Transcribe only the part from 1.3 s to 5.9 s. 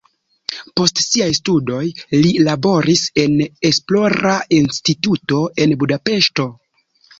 studoj li laboris en esplora instituto en